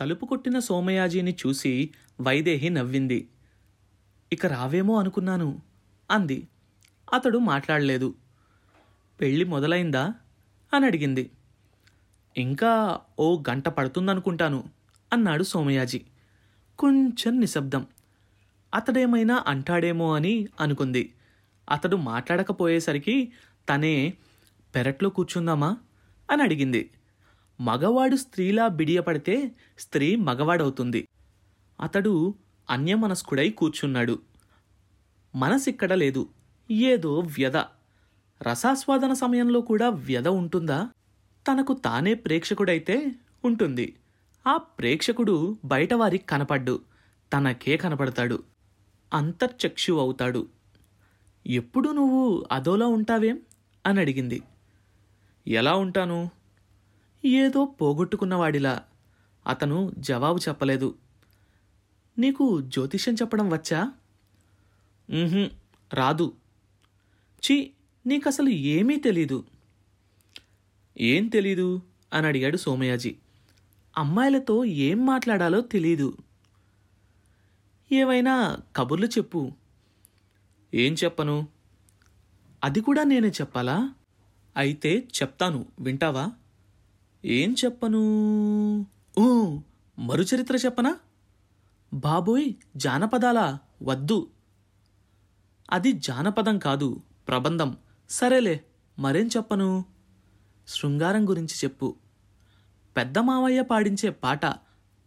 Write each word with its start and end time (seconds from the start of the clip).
తలుపు 0.00 0.26
కొట్టిన 0.26 0.58
సోమయాజీని 0.58 1.36
చూసి 1.46 1.90
వైదేహి 2.20 2.70
నవ్వింది. 2.70 3.28
ఇక 4.32 4.46
రావేమో 4.46 4.98
అనుకున్నాను 4.98 5.62
అంది. 6.10 6.48
అతడు 7.12 7.38
మాట్లాడలేదు. 7.38 8.14
పెళ్ళి 9.20 9.44
మొదలైందా? 9.44 10.14
అని 10.74 10.86
అడిగింది. 10.86 11.30
ఇంకా 12.36 13.00
ఓ 13.18 13.42
గంట 13.50 13.68
పడుతుందనుకుంటాను 13.68 14.64
అన్నాడు 15.12 15.42
సోమయాజీ. 15.42 16.00
కొంచెం 16.78 17.40
నిశ్శబ్దం. 17.40 17.86
అతడేమైనా 18.74 19.44
అంటాడేమో 19.46 20.14
అని 20.14 20.48
అనుకుంది. 20.60 21.14
అతడు 21.70 21.96
మాట్లాడకపోయేసరికి 21.96 23.32
తనే 23.68 24.14
పెరట్లో 24.74 25.10
కూర్చుందామా? 25.10 25.76
అని 26.30 26.42
అడిగింది. 26.42 26.90
మగవాడు 27.62 28.16
స్త్రీలా 28.16 28.68
బిడియపడితే 28.68 29.52
స్త్రీ 29.78 30.16
మగవాడవుతుంది. 30.16 31.08
అతడు 31.80 32.34
అన్యమనస్కుడై 32.70 33.50
కూర్చున్నాడు. 33.50 34.18
మనసిక్కడ 35.34 35.92
లేదు. 35.92 36.28
ఏదో 36.70 37.18
వ్యధ. 37.18 37.56
రసాస్వాదన 38.42 39.12
సమయంలో 39.12 39.60
కూడా 39.60 39.88
వ్యధ 39.88 40.28
ఉంటుందా? 40.28 40.88
తనకు 41.52 41.72
తానే 41.72 42.14
ప్రేక్షకుడైతే 42.14 43.12
ఉంటుంది. 43.44 43.96
ఆ 44.46 44.56
ప్రేక్షకుడు 44.56 45.58
బయటవారికి 45.64 46.26
కనపడ్డు. 46.26 46.80
తనకే 47.32 47.76
కనపడతాడు. 47.76 48.42
అంతర్చక్షు 49.14 49.92
అవుతాడు. 49.92 50.48
ఎప్పుడు 51.46 51.88
నువ్వు 51.88 52.46
అదోలా 52.52 52.86
ఉంటావేం? 52.86 53.40
అని 53.86 54.00
అడిగింది. 54.00 54.42
ఎలా 55.48 55.74
ఉంటాను? 55.74 56.41
ఏదో 57.24 57.64
పోగొట్టుకున్నవాడిలా. 57.64 58.82
అతను 59.46 59.92
జవాబు 59.98 60.38
చెప్పలేదు. 60.48 60.98
నీకు 62.18 62.60
జ్యోతిష్యం 62.60 63.14
చెప్పడం 63.14 63.50
వచ్చా? 63.50 63.92
రాదు. 65.94 66.36
చీ 67.44 67.70
నీకసలు 68.06 68.48
ఏమీ 68.48 68.96
తెలీదు. 68.96 69.44
ఏం 71.00 71.28
తెలీదు? 71.28 71.82
అని 72.12 72.26
అడిగాడు 72.26 72.56
సోమయాజీ. 72.56 73.16
అమ్మాయిలతో 73.98 74.64
ఏం 74.64 75.06
మాట్లాడాలో 75.06 75.60
తెలీదు. 75.60 76.16
ఏవైనా 77.92 78.56
కబుర్లు 78.76 79.06
చెప్పు. 79.06 79.52
ఏం 80.74 80.94
చెప్పను? 81.04 81.48
అది 82.64 82.80
కూడా 82.80 83.04
నేనే 83.04 83.28
చెప్పాలా? 83.28 83.94
అయితే 84.56 85.08
చెప్తాను 85.22 85.66
వింటావా? 85.80 86.32
ఏం 87.24 87.54
చెప్పను? 87.64 87.98
ఊ, 89.18 89.58
మరుచరిత్ర 89.98 90.56
చెప్పనా? 90.56 90.96
బాబోయ్ 91.94 92.52
జానపదాలా 92.76 93.58
వద్దు. 93.82 94.30
అది 95.70 95.92
జానపదం 95.92 96.58
కాదు 96.58 97.02
ప్రబంధం. 97.28 97.76
సరేలే 98.10 98.64
మరేం 98.98 99.26
చెప్పను? 99.26 99.84
శృంగారం 100.68 101.28
గురించి 101.28 101.54
చెప్పు. 101.64 101.94
పెద్ద 102.96 103.18
మావయ్య 103.18 103.62
పాడించే 103.62 104.10
పాట 104.10 104.46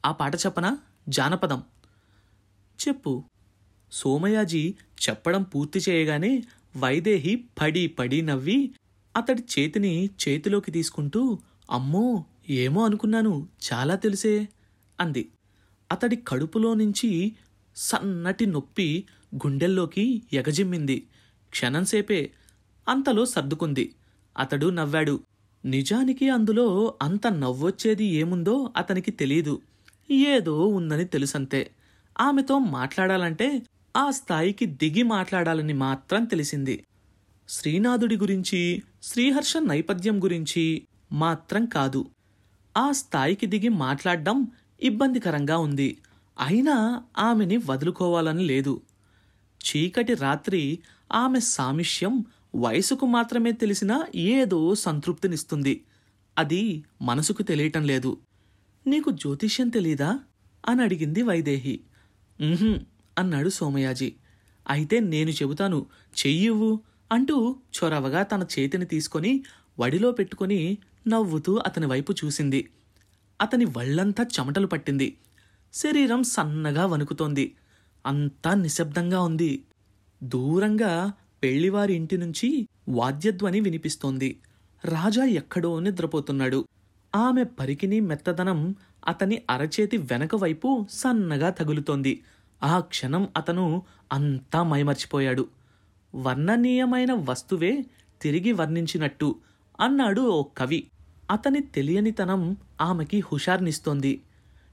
ఆ 0.06 0.12
పాట 0.12 0.36
చెప్పనా? 0.36 0.78
జానపదం. 1.10 1.64
చెప్పు. 2.88 3.24
సోమయాజీ 3.92 4.76
చెప్పడం 5.10 5.44
పూర్తి 5.44 5.82
చేయగానే 5.90 6.44
వైదేహి 6.78 7.46
పడి 7.62 7.88
పడి 7.88 8.22
నవ్వి 8.22 8.76
అతడి 9.18 9.44
చేతిని 9.60 10.10
చేతిలోకి 10.28 10.72
తీసుకుంటూ 10.72 11.40
అమ్మో 11.72 12.26
ఏమో 12.50 12.86
అనుకున్నాను 12.86 13.48
చాలా 13.74 13.96
తెలిసే 13.96 14.48
అంది. 15.00 15.30
అతడి 15.92 16.16
కడుపులో 16.16 16.74
నుంచి 16.74 17.36
సన్నటి 17.76 18.46
నొప్పి 18.46 19.04
గుండెల్లోకి 19.36 20.22
ఎగజిమ్మింది. 20.34 21.08
క్షణంసేపే 21.50 22.32
అంతలో 22.90 23.26
సర్దుకుంది. 23.26 23.96
అతడు 24.38 24.70
నవ్వాడు. 24.70 25.20
నిజానికి 25.66 26.30
అందులో 26.30 26.96
అంత 27.02 27.28
నవ్వొచ్చేది 27.28 28.06
ఏముందో 28.06 28.74
అతనికి 28.78 29.12
తెలీదు. 29.12 29.62
ఏదో 30.12 30.68
ఉందని 30.68 31.06
తెలుసంతే. 31.06 31.72
ఆమెతో 32.22 32.60
మాట్లాడాలంటే 32.60 33.62
ఆ 33.98 34.12
స్థాయికి 34.12 34.66
దిగి 34.66 35.04
మాట్లాడాలని 35.04 35.74
మాత్రం 35.74 36.26
తెలిసింది. 36.26 36.84
శ్రీనాథుడి 37.50 38.18
గురించి 38.18 38.84
శ్రీహర్ష 39.04 39.58
నైపథ్యం 39.58 40.24
గురించి 40.24 40.82
మాత్రం 41.12 41.66
కాదు. 41.66 42.06
ఆ 42.78 42.92
స్థాయికి 42.92 43.46
దిగి 43.46 43.70
మాట్లాడడం 43.70 44.48
ఇబ్బందికరంగా 44.82 45.58
ఉంది. 45.58 45.98
అయినా 46.40 47.04
ఆమెని 47.18 47.58
వదులుకోవాలని 47.58 48.44
లేదు. 48.44 48.82
చీకటి 49.40 50.14
రాత్రి 50.14 50.80
ఆమె 51.12 51.40
సామిష్యం 51.40 52.26
వయసుకు 52.56 53.06
మాత్రమే 53.06 53.52
తెలిసిన 53.52 54.06
ఏదో 54.16 54.76
సంతృప్తినిస్తుంది. 54.76 55.86
అది 56.38 56.84
మనసుకు 57.02 57.44
తెలియటం 57.44 57.84
లేదు. 57.84 58.18
నీకు 58.88 59.10
జ్యోతిష్యం 59.10 59.70
తెలీదా? 59.70 60.20
అని 60.68 60.82
అడిగింది 60.82 61.22
వైదేహి. 61.22 61.80
అన్నాడు 63.18 63.50
సోమయాజీ. 63.50 64.14
అయితే 64.70 65.00
నేను 65.00 65.30
చెబుతాను 65.30 65.86
చెయ్యివ్వు 66.26 66.80
అంటూ 67.12 67.56
చొరవగా 67.78 68.24
తన 68.24 68.46
చేతిని 68.60 68.86
తీసుకొని 68.86 69.44
వడిలో 69.80 70.12
పెట్టుకొని 70.12 70.78
నవ్వుతూ 71.08 71.56
అతని 71.58 71.86
వైపు 71.86 72.14
చూసింది. 72.26 72.70
అతని 73.42 73.66
వళ్ళంతా 73.66 74.24
చెమటలు 74.24 74.68
పట్టింది. 74.68 75.18
శరీరం 75.74 76.24
సన్నగా 76.24 76.86
వణుకుతోంది. 76.86 77.56
అంతా 78.06 78.54
నిశ్శబ్దంగా 78.54 79.22
ఉంది. 79.22 79.64
దూరంగా 80.24 81.14
పెళ్ళివారి 81.44 81.94
ఇంటి 81.94 82.18
నుంచి 82.18 82.68
వాద్యధ్వని 82.90 83.60
వినిపిస్తోంది. 83.60 84.40
రాజా 84.86 85.24
ఎక్కడో 85.24 85.80
నిద్రపోతున్నాడు. 85.80 86.68
ఆమె 87.16 87.44
పరికిని 87.44 88.00
మెత్తదనం 88.00 88.76
అతని 89.08 89.42
అరచేతి 89.50 89.98
వెనక 89.98 90.36
వైపు 90.36 90.88
సన్నగా 90.92 91.50
తగులుతోంది. 91.50 92.24
ఆ 92.64 92.80
క్షణం 92.80 93.28
అతను 93.38 93.84
అంతా 94.12 94.64
మైమర్చిపోయాడు. 94.64 95.48
వర్ణనీయమైన 96.16 97.14
వస్తువే 97.14 97.86
తిరిగి 98.22 98.52
వర్ణించినట్టు 98.52 99.36
అన్నాడు 99.80 100.22
ఓ 100.22 100.44
కవి. 100.44 100.88
అతని 101.30 101.60
తెలియనితనం 101.76 102.42
ఆమెకి 102.82 103.20
హుషార్నిస్తోంది. 103.20 104.22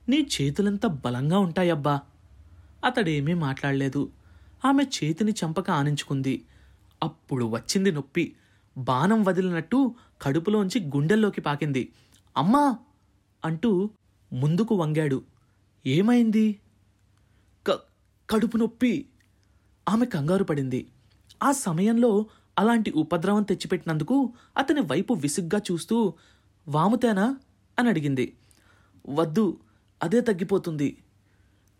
నీ 0.09 0.29
చేతులంత 0.33 0.87
బలంగా 1.05 1.39
ఉంటాయబ్బా. 1.39 1.95
అతడేమీ 2.85 3.35
మాట్లాడలేదు. 3.35 4.03
ఆమె 4.65 4.85
చేతిని 4.85 5.33
చంపక 5.33 5.71
ఆనించుకుంది. 5.71 6.35
అప్పుడు 7.03 7.45
వచ్చింది 7.45 7.93
నొప్పి. 7.93 8.25
బాణం 8.77 9.25
వదిలినట్టు 9.25 9.95
కడుపులోంచి 10.23 10.81
గుండెల్లోకి 10.97 11.41
పాకింది. 11.41 11.83
అమ్మా! 12.37 12.65
అంటూ 13.45 13.91
ముందుకు 14.33 14.75
వంగాడు. 14.75 15.19
ఏమైంది? 15.87 16.61
క 17.67 17.71
కడుపు 18.31 18.57
నొప్పి. 18.57 18.93
ఆమె 19.89 20.07
కంగారు 20.07 20.45
పడింది. 20.45 20.81
ఆ 21.43 21.53
సమయంలో 21.53 22.27
అలాంటి 22.59 22.91
ఉపద్రవం 22.93 23.43
తెచ్చిపెట్టినందుకు 23.43 24.17
అతని 24.57 24.81
వైపు 24.81 25.15
విసుగ్గా 25.15 25.61
చూస్తూ 25.73 26.15
వాముతేనా? 26.69 27.37
అని 27.79 27.89
అడిగింది. 27.89 28.37
వద్దు 29.09 29.59
అదే 30.03 30.21
తగ్గిపోతుంది 30.21 30.97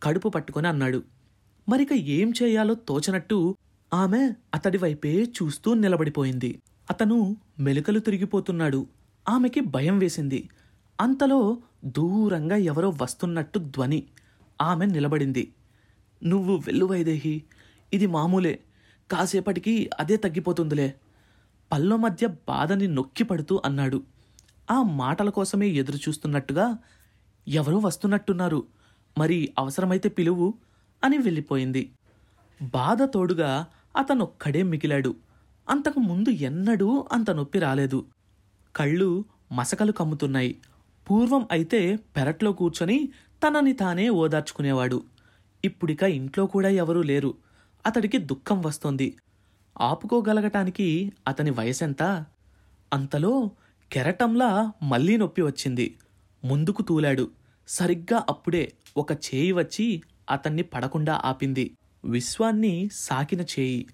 కడుపు 0.03 0.29
పట్టుకొని 0.29 0.69
అన్నాడు. 0.69 1.03
మరిక 1.69 1.93
ఏం 1.93 2.33
చేయాలో 2.43 2.75
తోచనట్టు 2.75 3.57
ఆమె 3.95 4.35
అతడి 4.55 4.79
వైపే 4.79 5.23
చూస్తూ 5.23 5.75
నిలబడిపోయింది. 5.75 6.63
అతను 6.91 7.37
మెలుకలు 7.61 7.99
తిరిగిపోతున్నాడు. 7.99 8.87
ఆమెకి 9.29 9.61
భయం 9.61 9.99
వేసింది. 9.99 10.49
అంతలో 11.01 11.59
దూరంగా 11.85 12.57
ఎవరో 12.57 12.95
వస్తున్నట్టు 13.03 13.59
ధ్వని 13.59 14.03
ఆమె 14.63 14.87
నిలబడింది. 14.87 15.53
నువ్వు 16.25 16.57
వెళ్ళు 16.57 16.85
వైదేహి 16.85 17.43
ఇది 17.93 18.07
మామూలే 18.07 18.59
కాసేపటికి 19.11 19.91
అదే 20.01 20.17
తగ్గిపోతుందిలే. 20.17 20.95
పళ్ళ 21.73 21.95
మధ్య 21.95 22.27
బాధని 22.27 22.87
నొక్కి 22.87 23.25
పడుతూ 23.25 23.63
అన్నాడు. 23.65 24.03
ఆ 24.71 24.83
మాటల 24.83 25.31
కోసమే 25.31 25.69
ఎదురు 25.69 25.97
చూస్తున్నట్టుగా 25.97 26.79
ఎవరో 27.49 27.79
వస్తున్నట్టున్నారు. 27.79 28.67
మరి 29.19 29.55
అవసరమైతే 29.59 30.09
పిలువు 30.09 30.55
అని 31.05 31.19
వెళ్ళిపోయింది. 31.19 31.93
బాధ 32.63 33.03
తోడుగా 33.03 33.67
అతనొక్కడే 33.97 34.63
మిగిలాడు. 34.63 35.15
అంతకు 35.69 36.01
ముందు 36.01 36.29
ఎన్నడూ 36.29 37.07
అంత 37.13 37.31
నొప్పి 37.31 37.59
రాలేదు. 37.59 38.05
కళ్ళు 38.77 39.25
మసకలు 39.53 39.93
కమ్ముతున్నాయి. 39.93 40.59
పూర్వం 41.11 41.49
అయితే 41.51 41.97
పెరట్లో 41.97 42.53
కూర్చొని 42.53 43.09
తనని 43.47 43.73
తానే 43.73 44.09
ఓదార్చుకునేవాడు. 44.09 45.03
ఇప్పుడిక 45.65 46.03
ఇంట్లో 46.03 46.47
కూడా 46.47 46.69
ఎవరూ 46.69 47.03
లేరు. 47.03 47.35
అతడికి 47.87 48.19
దుఃఖం 48.19 48.63
వస్తోంది. 48.63 49.17
ఆపుకోగలగటానికి 49.81 51.13
అతని 51.29 51.51
వయసెంత? 51.51 52.25
అంతలో 52.93 53.51
కెరటంలా 53.93 54.73
మళ్ళీ 54.83 55.17
నొప్పి 55.17 55.43
వచ్చింది. 55.43 55.99
ముందుకు 56.45 56.83
తూలాడు. 56.83 57.31
సరిగ్గా 57.69 58.25
అప్పుడే 58.31 58.73
ఒక 58.97 59.13
చేయి 59.13 59.53
వచ్చి 59.53 60.03
అతన్ని 60.31 60.63
పడకుండా 60.63 61.23
ఆపింది. 61.25 61.77
విశ్వాన్ని 62.05 62.89
సాకిన 62.93 63.41
చేయి. 63.41 63.87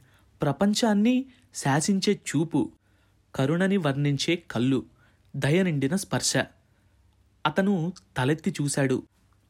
ప్రపంచాన్ని 0.42 1.26
శాసించే 1.54 2.12
చూపు. 2.12 2.72
కరుణని 3.34 3.76
వర్ణించే 3.76 4.44
కళ్ళు. 4.50 4.86
దయ 5.36 5.62
నిండిన 5.62 5.96
స్పర్శ. 5.96 6.36
అతను 7.46 7.92
తలెత్తి 8.16 8.54
చూశాడు. 8.62 9.02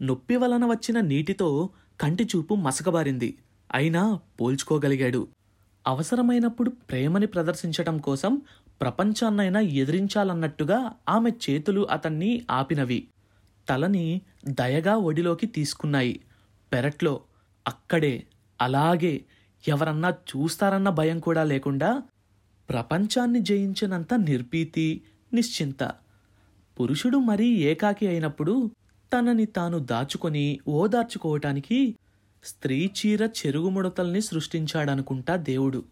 నొప్పి 0.03 0.37
వలన 0.37 0.65
వచ్చిన 0.65 1.01
నీటితో 1.01 1.69
కంటి 2.01 2.25
చూపు 2.25 2.55
మసకబారింది. 2.55 3.39
అయినా 3.75 4.21
పోల్చుకోగలిగాడు. 4.41 5.29
అవసరమైనప్పుడు 5.87 6.71
ప్రేమని 6.71 7.27
ప్రదర్శించటం 7.27 7.99
కోసం 7.99 8.43
ప్రపంచాన్నైనా 8.81 9.61
ఎదిరించాలన్నట్టుగా 9.61 10.93
ఆమె 11.09 11.31
చేతులు 11.31 11.89
అతన్ని 11.91 12.47
ఆపినవి. 12.51 13.09
తలని 13.69 14.21
దయగా 14.49 14.97
ఒడిలోకి 14.97 15.47
తీసుకున్నాయి. 15.47 16.21
పెరట్లో 16.73 17.21
అక్కడే 17.69 18.27
అలాగే 18.61 19.25
ఎవరన్నా 19.69 20.11
చూస్తారన్న 20.11 20.89
భయం 20.89 21.21
కూడా 21.21 21.45
లేకుండా 21.45 22.03
ప్రపంచాన్ని 22.71 23.41
జయించినంత 23.41 24.15
నిర్భీతి 24.15 25.03
నిశ్చింత. 25.33 25.93
పురుషుడు 26.81 27.19
మరీ 27.19 27.49
ఏకాకి 27.49 28.07
అయినప్పుడు 28.07 28.71
తనని 29.13 29.47
తాను 29.47 29.79
దాచుకొని 29.79 30.61
ఓదార్చుకోవటానికి 30.69 31.97
స్త్రీ 32.45 32.91
చీర 32.99 33.27
చెరుగుముడతల్ని 33.27 34.21
సృష్టించాడనుకుంటా 34.21 35.37
దేవుడు. 35.37 35.85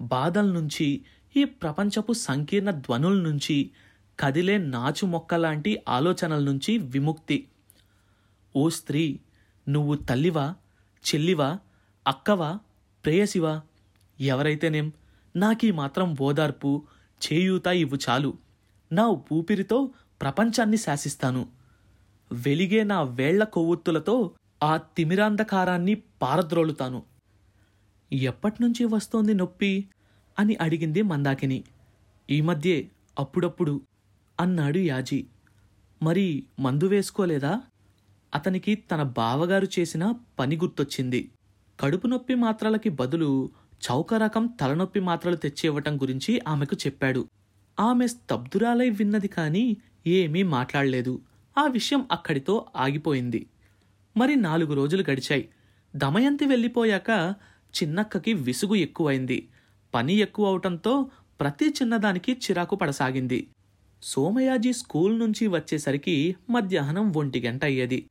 బాధల 0.00 0.46
నుంచి 0.52 1.04
ఈ 1.36 1.44
ప్రపంచపు 1.44 2.12
సంకీర్ణ 2.12 2.70
ధ్వనుల 2.70 3.22
నుంచి 3.22 3.70
కదిలే 4.20 4.58
నాచు 4.58 5.06
మొక్కలాంటి 5.06 5.82
ఆలోచనల 5.88 6.38
నుంచి 6.38 6.78
విముక్తి. 6.78 7.48
ఓ 8.56 8.68
స్త్రీ 8.68 9.20
నువ్వు 9.68 9.94
తల్లివా 9.94 10.54
చెల్లివా 11.04 11.58
అక్కవా 12.06 12.58
ప్రేయసివా? 13.04 13.62
ఎవరైతేనేం 14.20 14.92
నాకీ 15.36 15.70
మాత్రం 15.70 16.16
ఓదార్పు 16.20 16.82
చేయూత 17.24 17.66
ఇవ్వు 17.66 17.98
చాలు. 18.08 18.34
నా 18.92 19.16
ఊపిరితో 19.32 19.90
ప్రపంచాన్ని 20.20 20.76
శాసిస్తాను. 20.76 21.46
వెలిగే 22.32 22.84
నా 22.84 23.02
వేళ్ళ 23.02 23.44
కొవ్వొత్తులతో 23.44 24.30
ఆ 24.62 24.76
తిమిరాంధకారాన్ని 24.76 25.94
పారద్రోలుతాను. 25.94 27.02
ఎప్పటినుంచి 28.12 28.84
వస్తోంది 28.84 29.34
నొప్పి? 29.34 29.88
అని 30.38 30.56
అడిగింది 30.56 31.02
మందాకిని. 31.02 31.64
ఈ 32.30 32.40
మధ్యే 32.40 32.90
అప్పుడప్పుడు 33.18 33.80
అన్నాడు 34.40 34.78
యాజీ. 34.78 35.26
మరి 36.02 36.44
మందు 36.60 36.84
వేసుకోలేదా? 36.84 37.62
అతనికి 38.34 38.74
తన 38.74 39.02
బావగారు 39.02 39.68
చేసిన 39.78 40.14
పని 40.38 40.56
గుర్తొచ్చింది. 40.56 41.30
కడుపు 41.80 42.06
నొప్పి 42.06 42.34
మాత్రలకి 42.34 42.88
బదులు 42.88 43.50
చౌక 43.90 44.14
రకం 44.14 44.46
తలనొప్పి 44.46 45.00
మాత్రలు 45.00 45.36
తెచ్చి 45.36 45.60
ఇవ్వటం 45.64 45.96
గురించి 45.96 46.42
ఆమెకు 46.48 46.76
చెప్పాడు. 46.86 47.28
ఆమె 47.80 48.06
స్తబ్దురాలై 48.06 48.90
విన్నది 48.90 49.28
కాని 49.28 49.76
ఏమీ 50.06 50.42
మాట్లాడలేదు. 50.42 51.20
ఆ 51.58 51.66
విషయం 51.66 52.08
అక్కడితో 52.12 52.66
ఆగిపోయింది. 52.76 53.46
మరి 54.16 54.36
నాలుగు 54.36 54.74
రోజులు 54.74 55.04
గడిచాయి. 55.10 55.48
దమయంతి 55.96 56.44
వెళ్ళిపోయాక 56.44 57.34
చిన్నక్కకి 57.82 58.32
విసుగు 58.32 58.74
ఎక్కువైంది. 58.74 59.48
పని 59.94 60.14
ఎక్కువ 60.14 60.46
అవటంతో 60.46 61.10
ప్రతి 61.40 61.66
చిన్నదానికి 61.68 62.32
చిరాకు 62.32 62.76
పడసాగింది. 62.76 63.46
సోమయాజీ 64.02 64.72
స్కూల్ 64.72 65.18
నుంచి 65.18 65.46
వచ్చేసరికి 65.46 66.36
మధ్యాహ్నం 66.50 67.12
ఒంటి 67.12 67.40
గంట 67.40 67.64
అయ్యేది. 67.64 68.08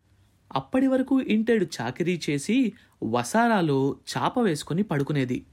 అప్పటి 0.56 0.88
వరకు 0.88 1.22
ఇంటేడు 1.22 1.66
చాకిరీ 1.66 2.22
చేసి 2.30 2.74
వసారాలో 3.04 3.96
చాప 4.18 4.40
వేసుకుని 4.40 4.84
పడుకునేది. 4.84 5.46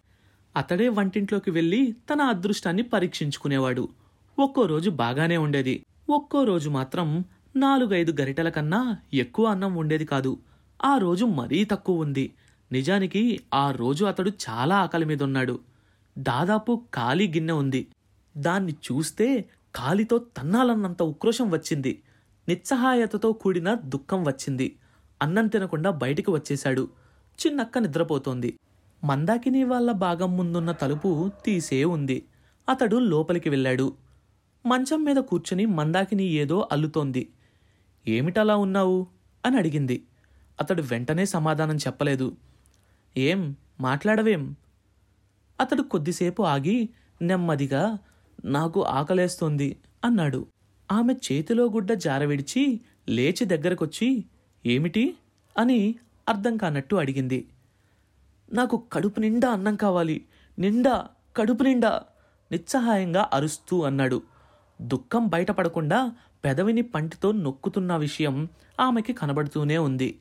అతడే 0.56 0.88
వంటింట్లోకి 0.88 1.50
వెళ్ళి 1.50 1.94
తన 2.12 2.20
అదృష్టాన్ని 2.20 2.82
పరీక్షించుకునేవాడు. 2.82 3.88
ఒక్కో 4.38 4.66
రోజు 4.66 4.90
బాగానే 4.90 5.36
ఉండేది. 5.36 5.86
ఒక్కో 6.10 6.44
రోజు 6.44 6.70
మాత్రం 6.70 7.24
నాలుగైదు 7.56 8.22
గరిటెల 8.22 8.48
కన్నా 8.48 8.96
ఎక్కువ 9.14 9.46
అన్నం 9.46 9.74
ఉండేది 9.74 10.04
కాదు. 10.04 10.38
ఆ 10.84 10.98
రోజు 10.98 11.24
మరీ 11.24 11.64
తక్కువ 11.64 12.00
ఉంది. 12.00 12.32
నిజానికి 12.72 13.40
ఆ 13.54 13.70
రోజు 13.70 14.04
అతడు 14.04 14.30
చాలా 14.50 14.76
ఆకలి 14.76 15.04
మీదున్నాడు. 15.04 15.58
దాదాపు 16.18 16.82
ఖాళీ 16.94 17.28
గిన్నె 17.28 17.52
ఉంది. 17.52 17.86
దాన్ని 18.36 18.72
చూస్తే 18.72 19.44
కాలితో 19.74 20.18
తన్నాలన్నంత 20.18 21.02
ఉక్రోషం 21.02 21.50
వచ్చింది. 21.50 22.02
నిస్సహాయతతో 22.48 23.32
కూడిన 23.32 23.74
దుఃఖం 23.74 24.24
వచ్చింది. 24.24 24.76
అన్నం 25.22 25.46
తినకుండా 25.46 25.90
బయటికి 25.90 26.30
వచ్చేశాడు. 26.30 26.88
చిన్నక్క 27.46 27.78
నిద్రపోతోంది. 27.78 28.58
మందాకిని 29.04 29.64
వాళ్ళ 29.64 29.92
భాగం 29.92 30.36
ముందున్న 30.36 30.72
తలుపు 30.72 31.30
తీసే 31.44 31.84
ఉంది. 31.84 32.26
అతడు 32.68 32.96
లోపలికి 32.96 33.50
వెళ్ళాడు. 33.50 33.92
మంచం 34.66 35.04
మీద 35.04 35.16
కూర్చుని 35.16 35.66
మందాకిని 35.66 36.24
ఏదో 36.24 36.68
అల్లుతోంది. 36.72 37.30
ఏమిటలా 38.08 38.56
ఉన్నావు? 38.56 39.06
అని 39.46 39.56
అడిగింది. 39.56 40.04
అతడు 40.60 40.82
వెంటనే 40.82 41.24
సమాధానం 41.24 41.76
చెప్పలేదు. 41.76 42.36
ఏం 43.16 43.56
మాట్లాడవేం? 43.80 44.56
అతడు 45.60 45.82
కొద్దిసేపు 45.82 46.42
ఆగి 46.42 46.88
నెమ్మదిగా 47.22 47.98
నాకు 48.44 48.82
ఆకలేస్తోంది 48.82 49.76
అన్నాడు. 50.04 50.46
ఆమె 50.92 51.12
చేతిలో 51.12 51.64
గుడ్డ 51.64 51.92
జారవిడిచి 51.92 52.80
లేచి 53.08 53.44
దగ్గరకొచ్చి 53.44 54.24
ఏమిటి? 54.66 55.16
అని 55.58 55.94
అర్థం 56.28 56.56
కానట్టు 56.56 56.96
అడిగింది. 56.96 57.48
నాకు 58.52 58.82
కడుపు 58.92 59.20
నిండా 59.20 59.50
అన్నం 59.50 59.76
కావాలి 59.76 60.24
నిండా 60.58 61.08
కడుపు 61.36 61.62
నిండా 61.62 62.02
నిస్సహాయంగా 62.52 63.30
అరుస్తూ 63.32 63.80
అన్నాడు. 63.82 64.22
దుఃఖం 64.80 65.28
బయటపడకుండా 65.28 66.12
పెదవిని 66.44 66.82
పంటితో 66.82 67.32
నొక్కుతున్న 67.32 67.96
విషయం 67.96 68.48
ఆమెకి 68.80 69.12
కనబడుతూనే 69.12 69.78
ఉంది. 69.78 70.18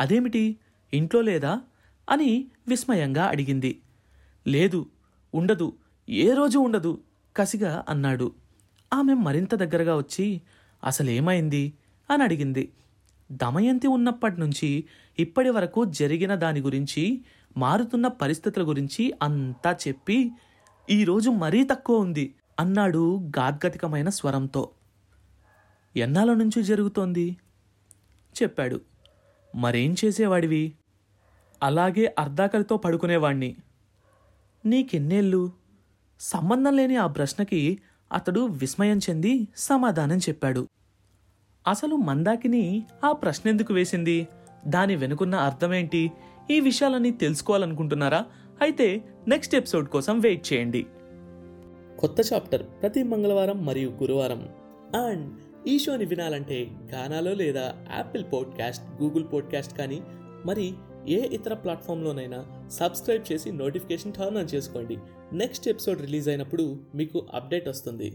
అదేమిటి? 0.00 0.56
ఇంట్లో 0.94 1.20
లేదా? 1.20 1.60
అని 2.10 2.46
విస్మయంగా 2.68 3.24
అడిగింది. 3.24 3.80
లేదు 4.46 4.86
ఉండదు 5.34 5.72
ఏ 6.08 6.34
రోజు 6.34 6.58
ఉండదు 6.58 7.00
కసిగా 7.36 7.84
అన్నాడు. 7.88 8.34
ఆమె 8.92 9.14
మరింత 9.14 9.54
దగ్గరగా 9.54 9.96
వచ్చి 9.96 10.42
అసలేమైంది? 10.84 11.72
అని 12.10 12.22
అడిగింది. 12.22 12.72
దమయంతి 13.32 13.86
ఉన్నప్పటి 13.86 14.40
నుంచి 14.40 14.84
ఇప్పటి 15.18 15.48
వరకు 15.50 15.84
జరిగిన 15.84 16.34
దాని 16.34 16.60
గురించి 16.60 17.24
మారుతున్న 17.56 18.08
పరిస్థితుల 18.08 18.68
గురించి 18.68 19.12
అంతా 19.22 19.76
చెప్పి 19.88 20.30
ఈరోజు 20.90 21.30
మరీ 21.30 21.64
తక్కువ 21.64 22.00
ఉంది 22.00 22.34
అన్నాడు 22.60 23.20
గాద్గతికమైన 23.38 24.08
స్వరంతో. 24.08 24.70
ఎన్నాళ్ళ 25.96 26.34
నుంచి 26.34 26.62
జరుగుతోంది? 26.62 27.36
చెప్పాడు. 28.42 28.80
మరేం 29.56 29.94
చేసేవాడివి? 30.04 30.72
అలాగే 31.62 32.14
అర్ధాకలితో 32.18 32.76
పడుకునేవాణ్ణి. 32.76 33.56
నీకెన్నేళ్ళు? 34.66 35.52
సంబంధం 36.20 36.76
లేని 36.76 36.96
ఆ 36.96 37.06
ప్రశ్నకి 37.06 37.78
అతడు 38.12 38.40
విస్మయం 38.40 38.98
చెంది 38.98 39.48
సమాధానం 39.56 40.18
చెప్పాడు. 40.18 40.68
అసలు 41.68 41.96
మందాకిని 41.96 42.86
ఆ 43.04 43.12
ప్రశ్న 43.12 43.48
ఎందుకు 43.48 43.74
వేసింది? 43.74 44.28
దాని 44.66 44.96
వెనుకున్న 44.96 45.34
అర్థమేంటి? 45.34 46.12
ఈ 46.50 46.60
విషయాలన్నీ 46.60 47.10
తెలుసుకోవాలనుకుంటున్నారా? 47.10 48.26
అయితే 48.60 49.04
నెక్స్ట్ 49.28 49.54
ఎపిసోడ్ 49.54 49.88
కోసం 49.88 50.20
వెయిట్ 50.20 50.52
చేయండి. 50.52 50.86
కొత్త 51.98 52.32
చాప్టర్ 52.32 52.62
ప్రతి 52.62 53.02
మంగళవారం 53.02 53.66
మరియు 53.66 53.90
గురువారం. 53.90 54.48
అండ్ 55.00 55.34
ఈ 55.68 55.78
షోని 55.78 56.04
వినాలంటే 56.04 56.70
గానాలో 56.92 57.34
లేదా 57.34 57.74
యాపిల్ 57.96 58.24
పాడ్కాస్ట్ 58.32 59.02
గూగుల్ 59.02 59.24
పాడ్కాస్ట్ 59.32 59.78
కానీ 59.78 60.02
మరి 60.46 60.74
ఏ 61.08 61.26
ఇతర 61.26 61.54
ప్లాట్ఫామ్లోనైనా 61.54 62.63
సబ్స్క్రైబ్ 62.78 63.24
చేసి 63.32 63.48
నోటిఫికేషన్ 63.62 64.14
టర్న్ 64.18 64.38
ఆన్ 64.42 64.52
చేసుకోండి. 64.54 64.96
నెక్స్ట్ 65.32 65.66
ఎపిసోడ్ 65.72 66.00
రిలీజ్ 66.06 66.28
అయినప్పుడు 66.28 66.64
మీకు 66.94 67.18
అప్డేట్ 67.34 67.68
వస్తుంది. 67.68 68.08